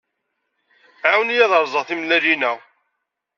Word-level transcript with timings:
Ɛawen-iyi 1.11 1.43
ad 1.45 1.53
rẓeɣ 1.65 1.83
timellalin-a! 1.85 2.51